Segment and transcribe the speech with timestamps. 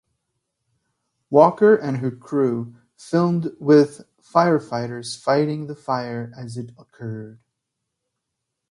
[1.29, 7.39] Walker and her crew filmed with firefighters fighting the fire as it occurred.